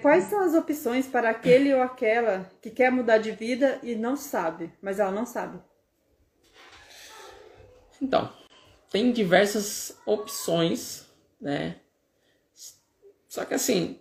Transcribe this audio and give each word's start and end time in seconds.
Quais 0.00 0.24
são 0.24 0.40
as 0.40 0.54
opções 0.54 1.06
para 1.06 1.28
aquele 1.28 1.74
ou 1.74 1.82
aquela 1.82 2.50
que 2.62 2.70
quer 2.70 2.90
mudar 2.90 3.18
de 3.18 3.32
vida 3.32 3.78
e 3.82 3.94
não 3.94 4.16
sabe, 4.16 4.72
mas 4.80 4.98
ela 4.98 5.10
não 5.10 5.26
sabe? 5.26 5.58
Então, 8.00 8.32
tem 8.90 9.12
diversas 9.12 9.98
opções, 10.06 11.06
né? 11.40 11.80
Só 13.28 13.44
que 13.44 13.54
assim, 13.54 13.98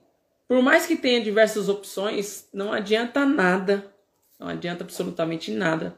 por 0.47 0.61
mais 0.61 0.85
que 0.85 0.95
tenha 0.95 1.21
diversas 1.21 1.67
opções, 1.67 2.47
não 2.53 2.71
adianta 2.71 3.25
nada, 3.25 3.93
não 4.39 4.47
adianta 4.47 4.83
absolutamente 4.83 5.51
nada, 5.51 5.97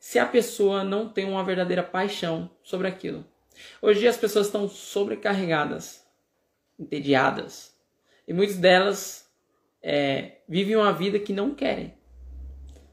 se 0.00 0.18
a 0.18 0.26
pessoa 0.26 0.82
não 0.82 1.08
tem 1.08 1.24
uma 1.24 1.44
verdadeira 1.44 1.82
paixão 1.82 2.50
sobre 2.62 2.88
aquilo. 2.88 3.24
Hoje 3.80 4.08
as 4.08 4.16
pessoas 4.16 4.46
estão 4.46 4.68
sobrecarregadas, 4.68 6.04
entediadas, 6.78 7.75
e 8.26 8.32
muitas 8.32 8.56
delas 8.56 9.30
é, 9.82 10.38
vivem 10.48 10.76
uma 10.76 10.92
vida 10.92 11.18
que 11.18 11.32
não 11.32 11.54
querem. 11.54 11.94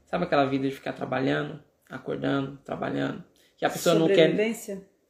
Sabe 0.06 0.24
aquela 0.24 0.44
vida 0.44 0.68
de 0.68 0.74
ficar 0.74 0.92
trabalhando, 0.92 1.62
acordando, 1.88 2.58
trabalhando, 2.64 3.24
que 3.56 3.64
a 3.64 3.70
pessoa 3.70 3.94
não 3.94 4.06
quer 4.06 4.30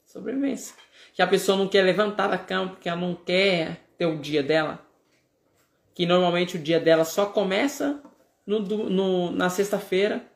sobrevivência, 0.04 0.74
que 1.12 1.22
a 1.22 1.26
pessoa 1.26 1.58
não 1.58 1.68
quer 1.68 1.82
levantar 1.82 2.28
da 2.28 2.38
cama 2.38 2.70
porque 2.70 2.88
ela 2.88 3.00
não 3.00 3.14
quer 3.14 3.80
ter 3.98 4.06
o 4.06 4.18
dia 4.18 4.42
dela 4.42 4.84
que 5.94 6.04
normalmente 6.04 6.56
o 6.56 6.58
dia 6.58 6.80
dela 6.80 7.04
só 7.04 7.26
começa 7.26 8.02
no, 8.44 8.58
no 8.60 9.30
na 9.30 9.48
sexta-feira 9.48 10.28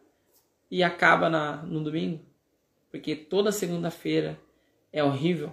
e 0.71 0.83
acaba 0.83 1.29
na, 1.29 1.63
no 1.65 1.83
domingo. 1.83 2.25
Porque 2.91 3.17
toda 3.17 3.51
segunda-feira 3.51 4.39
é 4.93 5.03
horrível. 5.03 5.53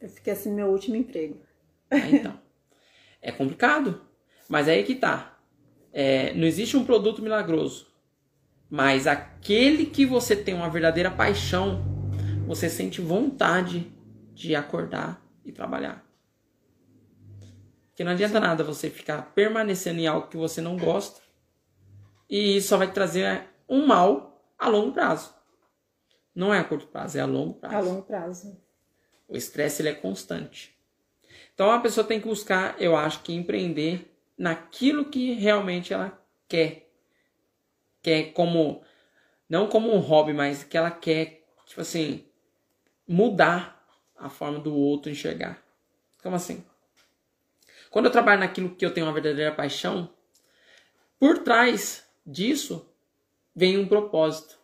Eu 0.00 0.08
fiquei 0.08 0.32
assim 0.32 0.50
no 0.50 0.56
meu 0.56 0.68
último 0.68 0.96
emprego. 0.96 1.40
Ah, 1.90 1.98
então. 1.98 2.38
é 3.20 3.32
complicado. 3.32 4.02
Mas 4.48 4.68
aí 4.68 4.82
que 4.84 4.94
tá. 4.94 5.38
É, 5.92 6.34
não 6.34 6.46
existe 6.46 6.76
um 6.76 6.84
produto 6.84 7.22
milagroso. 7.22 7.86
Mas 8.68 9.06
aquele 9.06 9.86
que 9.86 10.04
você 10.04 10.34
tem 10.34 10.54
uma 10.54 10.68
verdadeira 10.68 11.10
paixão, 11.10 11.84
você 12.46 12.68
sente 12.68 13.00
vontade 13.00 13.92
de 14.32 14.54
acordar 14.54 15.24
e 15.44 15.52
trabalhar. 15.52 16.04
Porque 17.88 18.02
não 18.02 18.12
adianta 18.12 18.40
nada 18.40 18.64
você 18.64 18.90
ficar 18.90 19.22
permanecendo 19.34 20.00
em 20.00 20.06
algo 20.06 20.26
que 20.26 20.36
você 20.36 20.60
não 20.60 20.76
gosta 20.76 21.24
e 22.28 22.56
isso 22.56 22.68
só 22.68 22.76
vai 22.76 22.90
trazer 22.90 23.48
um 23.68 23.86
mal 23.86 24.44
a 24.58 24.68
longo 24.68 24.92
prazo. 24.92 25.32
Não 26.34 26.52
é 26.52 26.58
a 26.58 26.64
curto 26.64 26.88
prazo, 26.88 27.18
é 27.18 27.20
a 27.20 27.26
longo 27.26 27.54
prazo. 27.54 27.76
A 27.76 27.80
longo 27.80 28.02
prazo. 28.02 28.60
O 29.28 29.36
estresse 29.36 29.82
ele 29.82 29.90
é 29.90 29.94
constante. 29.94 30.73
Então 31.54 31.70
a 31.70 31.80
pessoa 31.80 32.06
tem 32.06 32.20
que 32.20 32.28
buscar, 32.28 32.80
eu 32.80 32.96
acho 32.96 33.22
que 33.22 33.32
empreender 33.32 34.10
naquilo 34.36 35.06
que 35.06 35.32
realmente 35.32 35.92
ela 35.92 36.20
quer. 36.48 36.90
Quer 38.02 38.32
como 38.32 38.82
não 39.48 39.68
como 39.68 39.94
um 39.94 39.98
hobby, 39.98 40.32
mas 40.32 40.64
que 40.64 40.76
ela 40.76 40.90
quer, 40.90 41.46
tipo 41.66 41.80
assim, 41.80 42.24
mudar 43.06 43.86
a 44.16 44.28
forma 44.28 44.58
do 44.58 44.74
outro 44.74 45.10
enxergar. 45.10 45.62
Como 46.22 46.36
assim? 46.36 46.64
Quando 47.90 48.06
eu 48.06 48.12
trabalho 48.12 48.40
naquilo 48.40 48.74
que 48.74 48.84
eu 48.84 48.92
tenho 48.92 49.06
uma 49.06 49.12
verdadeira 49.12 49.54
paixão, 49.54 50.12
por 51.18 51.38
trás 51.38 52.08
disso 52.26 52.88
vem 53.54 53.78
um 53.78 53.86
propósito. 53.86 54.58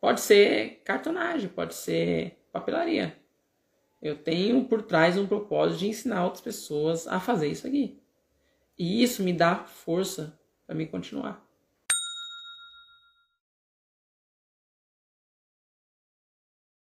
Pode 0.00 0.20
ser 0.20 0.82
cartonagem, 0.84 1.48
pode 1.48 1.74
ser 1.74 2.38
papelaria. 2.52 3.16
Eu 4.02 4.16
tenho 4.16 4.64
por 4.64 4.82
trás 4.82 5.16
um 5.16 5.26
propósito 5.26 5.78
de 5.78 5.88
ensinar 5.88 6.24
outras 6.24 6.42
pessoas 6.42 7.06
a 7.06 7.20
fazer 7.20 7.46
isso 7.46 7.66
aqui. 7.66 8.02
E 8.76 9.02
isso 9.02 9.22
me 9.22 9.32
dá 9.32 9.64
força 9.64 10.36
para 10.66 10.74
me 10.74 10.86
continuar. 10.86 11.46